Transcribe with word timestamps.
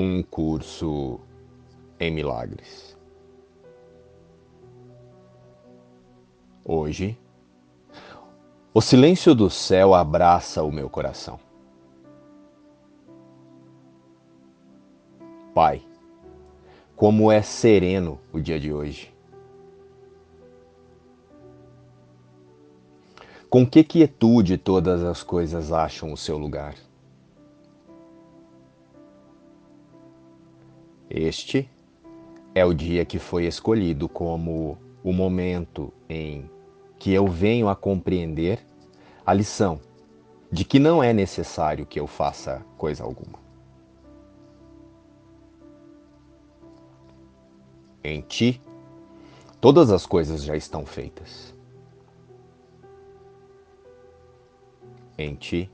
Um 0.00 0.22
curso 0.22 1.18
em 1.98 2.08
milagres. 2.08 2.96
Hoje, 6.64 7.18
o 8.72 8.80
silêncio 8.80 9.34
do 9.34 9.50
céu 9.50 9.94
abraça 9.94 10.62
o 10.62 10.70
meu 10.70 10.88
coração. 10.88 11.40
Pai, 15.52 15.82
como 16.94 17.32
é 17.32 17.42
sereno 17.42 18.20
o 18.32 18.38
dia 18.38 18.60
de 18.60 18.72
hoje. 18.72 19.12
Com 23.50 23.66
que 23.66 23.82
quietude 23.82 24.56
todas 24.56 25.02
as 25.02 25.24
coisas 25.24 25.72
acham 25.72 26.12
o 26.12 26.16
seu 26.16 26.38
lugar. 26.38 26.76
Este 31.10 31.70
é 32.54 32.64
o 32.64 32.74
dia 32.74 33.04
que 33.04 33.18
foi 33.18 33.46
escolhido 33.46 34.08
como 34.08 34.76
o 35.02 35.12
momento 35.12 35.92
em 36.08 36.50
que 36.98 37.12
eu 37.12 37.26
venho 37.26 37.68
a 37.68 37.76
compreender 37.76 38.58
a 39.24 39.32
lição 39.32 39.80
de 40.52 40.64
que 40.64 40.78
não 40.78 41.02
é 41.02 41.12
necessário 41.12 41.86
que 41.86 41.98
eu 41.98 42.06
faça 42.06 42.62
coisa 42.76 43.04
alguma. 43.04 43.38
Em 48.04 48.20
ti, 48.20 48.60
todas 49.60 49.90
as 49.90 50.04
coisas 50.04 50.42
já 50.42 50.56
estão 50.56 50.84
feitas. 50.84 51.54
Em 55.16 55.34
ti, 55.34 55.70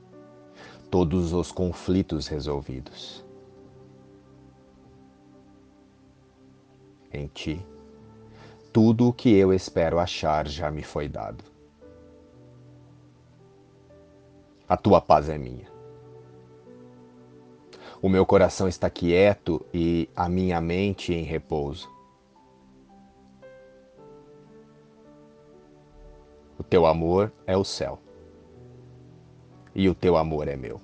todos 0.89 1.33
os 1.33 1.51
conflitos 1.51 2.27
resolvidos. 2.27 3.24
Em 7.17 7.27
ti, 7.27 7.65
tudo 8.73 9.07
o 9.07 9.13
que 9.13 9.33
eu 9.33 9.53
espero 9.53 9.99
achar 9.99 10.49
já 10.49 10.69
me 10.69 10.83
foi 10.83 11.07
dado. 11.07 11.45
A 14.67 14.75
tua 14.75 14.99
paz 14.99 15.29
é 15.29 15.37
minha. 15.37 15.65
O 18.01 18.09
meu 18.09 18.25
coração 18.25 18.67
está 18.67 18.89
quieto 18.89 19.65
e 19.73 20.09
a 20.13 20.27
minha 20.27 20.59
mente 20.59 21.13
em 21.13 21.23
repouso. 21.23 21.89
O 26.59 26.63
teu 26.63 26.85
amor 26.85 27.31
é 27.47 27.55
o 27.55 27.63
céu 27.63 27.97
e 29.73 29.87
o 29.87 29.95
teu 29.95 30.17
amor 30.17 30.49
é 30.49 30.57
meu. 30.57 30.81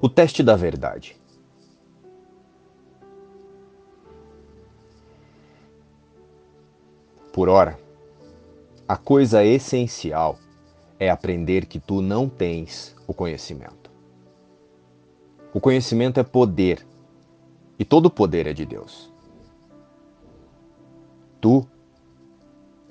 O 0.00 0.08
teste 0.10 0.42
da 0.42 0.54
verdade. 0.54 1.16
Por 7.32 7.48
ora, 7.48 7.78
a 8.86 8.96
coisa 8.96 9.42
essencial 9.44 10.38
é 10.98 11.10
aprender 11.10 11.66
que 11.66 11.80
tu 11.80 12.02
não 12.02 12.28
tens 12.28 12.94
o 13.06 13.14
conhecimento. 13.14 13.90
O 15.52 15.60
conhecimento 15.60 16.20
é 16.20 16.22
poder, 16.22 16.86
e 17.78 17.84
todo 17.84 18.10
poder 18.10 18.46
é 18.46 18.52
de 18.52 18.66
Deus. 18.66 19.12
Tu 21.40 21.66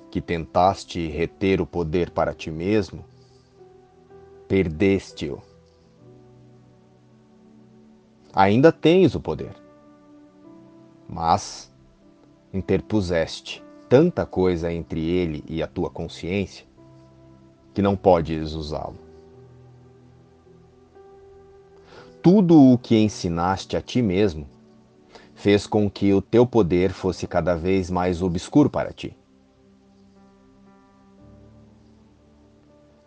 que 0.09 0.21
tentaste 0.21 1.07
reter 1.07 1.61
o 1.61 1.65
poder 1.65 2.09
para 2.09 2.33
ti 2.33 2.49
mesmo, 2.49 3.05
perdeste-o. 4.47 5.54
Ainda 8.35 8.69
tens 8.69 9.15
o 9.15 9.21
poder, 9.21 9.55
mas 11.07 11.73
interpuseste 12.53 13.63
tanta 13.87 14.25
coisa 14.25 14.73
entre 14.73 14.99
ele 14.99 15.41
e 15.47 15.63
a 15.63 15.67
tua 15.67 15.89
consciência 15.89 16.65
que 17.73 17.81
não 17.81 17.95
podes 17.95 18.51
usá-lo. 18.51 18.97
Tudo 22.21 22.73
o 22.73 22.77
que 22.77 22.97
ensinaste 22.97 23.77
a 23.77 23.81
ti 23.81 24.01
mesmo 24.01 24.45
fez 25.33 25.65
com 25.65 25.89
que 25.89 26.13
o 26.13 26.21
teu 26.21 26.45
poder 26.45 26.91
fosse 26.91 27.25
cada 27.25 27.55
vez 27.55 27.89
mais 27.89 28.21
obscuro 28.21 28.69
para 28.69 28.91
ti. 28.91 29.17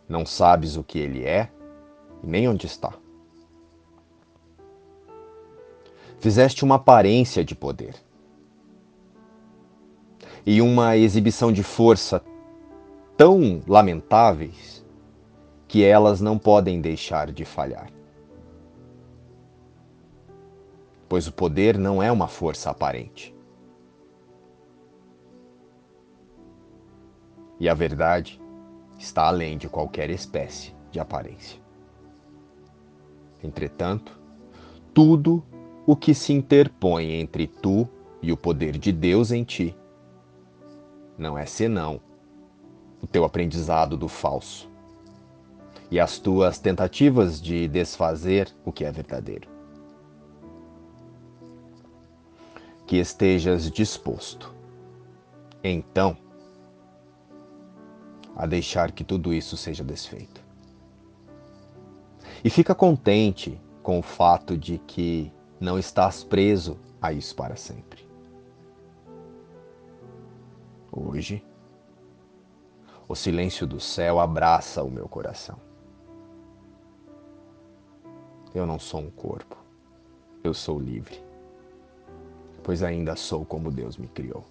Não 0.08 0.24
sabes 0.24 0.74
o 0.74 0.82
que 0.82 0.98
ele 0.98 1.22
é 1.22 1.50
e 2.22 2.26
nem 2.26 2.48
onde 2.48 2.66
está. 2.66 2.94
Fizeste 6.20 6.64
uma 6.64 6.74
aparência 6.76 7.44
de 7.44 7.54
poder 7.54 7.94
e 10.44 10.60
uma 10.60 10.96
exibição 10.96 11.52
de 11.52 11.62
força 11.62 12.22
tão 13.16 13.62
lamentáveis 13.66 14.84
que 15.68 15.84
elas 15.84 16.20
não 16.20 16.38
podem 16.38 16.80
deixar 16.80 17.30
de 17.30 17.44
falhar. 17.44 17.90
Pois 21.08 21.26
o 21.26 21.32
poder 21.32 21.78
não 21.78 22.02
é 22.02 22.10
uma 22.10 22.26
força 22.26 22.70
aparente. 22.70 23.34
E 27.60 27.68
a 27.68 27.74
verdade 27.74 28.40
está 28.98 29.26
além 29.26 29.56
de 29.56 29.68
qualquer 29.68 30.10
espécie 30.10 30.74
de 30.90 30.98
aparência. 30.98 31.60
Entretanto, 33.42 34.18
tudo 34.92 35.44
o 35.88 35.96
que 35.96 36.12
se 36.12 36.34
interpõe 36.34 37.14
entre 37.14 37.46
tu 37.46 37.88
e 38.20 38.30
o 38.30 38.36
poder 38.36 38.76
de 38.76 38.92
Deus 38.92 39.32
em 39.32 39.42
ti 39.42 39.74
não 41.16 41.38
é 41.38 41.46
senão 41.46 41.98
o 43.02 43.06
teu 43.06 43.24
aprendizado 43.24 43.96
do 43.96 44.06
falso 44.06 44.68
e 45.90 45.98
as 45.98 46.18
tuas 46.18 46.58
tentativas 46.58 47.40
de 47.40 47.66
desfazer 47.68 48.54
o 48.66 48.70
que 48.70 48.84
é 48.84 48.92
verdadeiro. 48.92 49.48
Que 52.86 52.98
estejas 52.98 53.70
disposto, 53.70 54.54
então, 55.64 56.18
a 58.36 58.44
deixar 58.44 58.92
que 58.92 59.02
tudo 59.02 59.32
isso 59.32 59.56
seja 59.56 59.82
desfeito. 59.82 60.42
E 62.44 62.50
fica 62.50 62.74
contente 62.74 63.58
com 63.82 63.98
o 63.98 64.02
fato 64.02 64.54
de 64.54 64.76
que 64.86 65.32
não 65.60 65.78
estás 65.78 66.22
preso 66.22 66.78
a 67.00 67.12
isso 67.12 67.34
para 67.34 67.56
sempre. 67.56 68.06
Hoje, 70.90 71.44
o 73.08 73.14
silêncio 73.14 73.66
do 73.66 73.80
céu 73.80 74.20
abraça 74.20 74.82
o 74.82 74.90
meu 74.90 75.08
coração. 75.08 75.58
Eu 78.54 78.66
não 78.66 78.78
sou 78.78 79.00
um 79.00 79.10
corpo, 79.10 79.56
eu 80.42 80.54
sou 80.54 80.78
livre, 80.78 81.22
pois 82.62 82.82
ainda 82.82 83.14
sou 83.16 83.44
como 83.44 83.70
Deus 83.70 83.96
me 83.96 84.08
criou. 84.08 84.44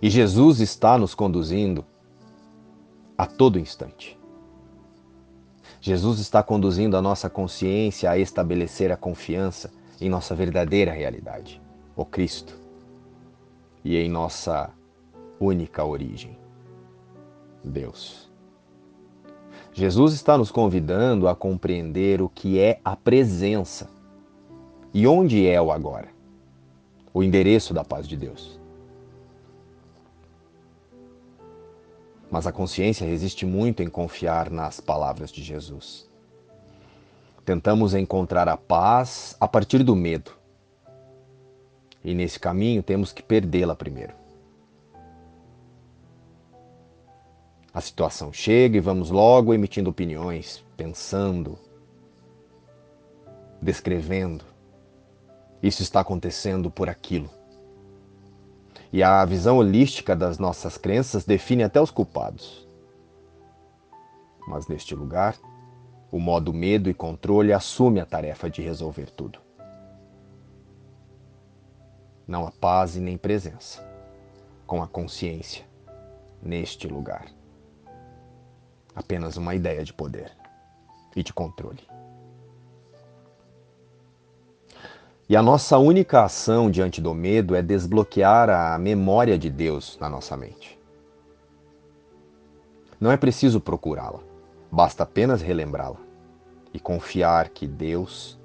E 0.00 0.10
Jesus 0.10 0.60
está 0.60 0.98
nos 0.98 1.14
conduzindo 1.14 1.84
a 3.16 3.26
todo 3.26 3.58
instante. 3.58 4.18
Jesus 5.86 6.18
está 6.18 6.42
conduzindo 6.42 6.96
a 6.96 7.00
nossa 7.00 7.30
consciência 7.30 8.10
a 8.10 8.18
estabelecer 8.18 8.90
a 8.90 8.96
confiança 8.96 9.72
em 10.00 10.08
nossa 10.08 10.34
verdadeira 10.34 10.90
realidade, 10.90 11.62
o 11.94 12.04
Cristo, 12.04 12.58
e 13.84 13.96
em 13.96 14.08
nossa 14.08 14.68
única 15.38 15.84
origem, 15.84 16.36
Deus. 17.62 18.28
Jesus 19.72 20.12
está 20.12 20.36
nos 20.36 20.50
convidando 20.50 21.28
a 21.28 21.36
compreender 21.36 22.20
o 22.20 22.28
que 22.28 22.58
é 22.58 22.80
a 22.84 22.96
presença 22.96 23.88
e 24.92 25.06
onde 25.06 25.46
é 25.46 25.62
o 25.62 25.70
agora, 25.70 26.08
o 27.14 27.22
endereço 27.22 27.72
da 27.72 27.84
paz 27.84 28.08
de 28.08 28.16
Deus. 28.16 28.58
Mas 32.30 32.46
a 32.46 32.52
consciência 32.52 33.06
resiste 33.06 33.46
muito 33.46 33.82
em 33.82 33.88
confiar 33.88 34.50
nas 34.50 34.80
palavras 34.80 35.30
de 35.30 35.42
Jesus. 35.42 36.08
Tentamos 37.44 37.94
encontrar 37.94 38.48
a 38.48 38.56
paz 38.56 39.36
a 39.38 39.46
partir 39.46 39.84
do 39.84 39.94
medo. 39.94 40.32
E 42.02 42.14
nesse 42.14 42.38
caminho 42.40 42.82
temos 42.82 43.12
que 43.12 43.22
perdê-la 43.22 43.74
primeiro. 43.74 44.14
A 47.72 47.80
situação 47.80 48.32
chega 48.32 48.78
e 48.78 48.80
vamos 48.80 49.10
logo 49.10 49.52
emitindo 49.52 49.90
opiniões, 49.90 50.64
pensando, 50.76 51.58
descrevendo. 53.60 54.44
Isso 55.62 55.82
está 55.82 56.00
acontecendo 56.00 56.70
por 56.70 56.88
aquilo. 56.88 57.30
E 58.96 59.02
a 59.02 59.22
visão 59.26 59.58
holística 59.58 60.16
das 60.16 60.38
nossas 60.38 60.78
crenças 60.78 61.22
define 61.22 61.62
até 61.62 61.78
os 61.78 61.90
culpados. 61.90 62.66
Mas 64.48 64.68
neste 64.68 64.94
lugar, 64.94 65.36
O 66.10 66.18
modo 66.18 66.50
medo 66.54 66.88
e 66.88 66.94
controle 66.94 67.52
assume 67.52 68.00
a 68.00 68.06
tarefa 68.06 68.48
de 68.48 68.62
resolver 68.62 69.10
tudo. 69.10 69.38
Não 72.26 72.46
há 72.46 72.50
paz 72.50 72.96
e 72.96 73.00
nem 73.00 73.18
presença 73.18 73.86
com 74.66 74.82
a 74.82 74.88
consciência 74.88 75.66
neste 76.42 76.88
lugar. 76.88 77.26
Apenas 78.94 79.36
uma 79.36 79.54
ideia 79.54 79.84
de 79.84 79.92
poder 79.92 80.32
e 81.14 81.22
de 81.22 81.34
controle. 81.34 81.86
E 85.28 85.34
a 85.34 85.42
nossa 85.42 85.76
única 85.76 86.22
ação 86.22 86.70
diante 86.70 87.00
do 87.00 87.12
medo 87.12 87.56
é 87.56 87.60
desbloquear 87.60 88.48
a 88.48 88.78
memória 88.78 89.36
de 89.36 89.50
Deus 89.50 89.98
na 90.00 90.08
nossa 90.08 90.36
mente. 90.36 90.78
Não 93.00 93.10
é 93.10 93.16
preciso 93.16 93.60
procurá-la, 93.60 94.20
basta 94.70 95.02
apenas 95.02 95.42
relembrá-la 95.42 95.96
e 96.72 96.78
confiar 96.78 97.48
que 97.48 97.66
Deus 97.66 98.38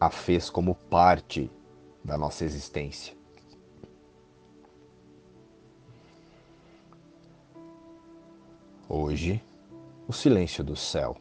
a 0.00 0.08
fez 0.08 0.48
como 0.48 0.74
parte 0.74 1.50
da 2.02 2.16
nossa 2.16 2.46
existência. 2.46 3.14
Hoje, 8.88 9.42
o 10.08 10.14
silêncio 10.14 10.64
do 10.64 10.76
céu 10.76 11.16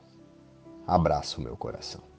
abraça 0.87 1.37
o 1.37 1.43
meu 1.43 1.57
coração. 1.57 2.14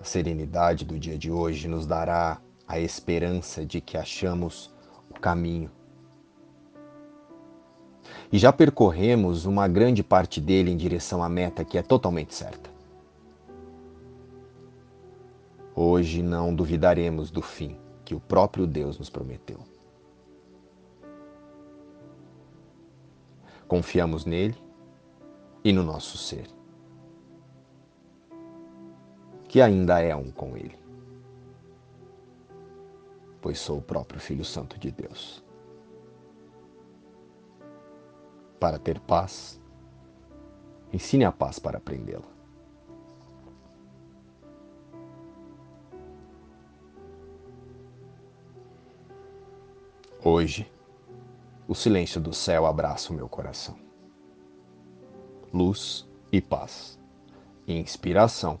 A 0.00 0.04
serenidade 0.04 0.86
do 0.86 0.98
dia 0.98 1.18
de 1.18 1.30
hoje 1.30 1.68
nos 1.68 1.86
dará 1.86 2.40
a 2.66 2.80
esperança 2.80 3.66
de 3.66 3.82
que 3.82 3.98
achamos 3.98 4.72
o 5.10 5.20
caminho. 5.20 5.70
E 8.32 8.38
já 8.38 8.50
percorremos 8.50 9.44
uma 9.44 9.68
grande 9.68 10.02
parte 10.02 10.40
dele 10.40 10.70
em 10.70 10.76
direção 10.76 11.22
à 11.22 11.28
meta 11.28 11.64
que 11.66 11.76
é 11.76 11.82
totalmente 11.82 12.34
certa. 12.34 12.70
Hoje 15.74 16.22
não 16.22 16.54
duvidaremos 16.54 17.30
do 17.30 17.42
fim 17.42 17.76
que 18.02 18.14
o 18.14 18.20
próprio 18.20 18.66
Deus 18.66 18.98
nos 18.98 19.10
prometeu. 19.10 19.58
Confiamos 23.68 24.24
nele 24.24 24.56
e 25.62 25.72
no 25.72 25.82
nosso 25.82 26.16
ser, 26.16 26.48
que 29.50 29.60
ainda 29.60 30.00
é 30.00 30.14
um 30.14 30.30
com 30.30 30.56
ele, 30.56 30.78
pois 33.42 33.58
sou 33.58 33.78
o 33.78 33.82
próprio 33.82 34.20
Filho 34.20 34.44
Santo 34.44 34.78
de 34.78 34.92
Deus. 34.92 35.42
Para 38.60 38.78
ter 38.78 39.00
paz, 39.00 39.60
ensine 40.92 41.24
a 41.24 41.32
paz 41.32 41.58
para 41.58 41.78
aprendê-la. 41.78 42.28
Hoje, 50.24 50.70
o 51.66 51.74
silêncio 51.74 52.20
do 52.20 52.32
céu 52.32 52.66
abraça 52.66 53.12
o 53.12 53.16
meu 53.16 53.28
coração 53.28 53.76
luz 55.52 56.08
e 56.30 56.40
paz. 56.40 56.96
Inspiração, 57.66 58.60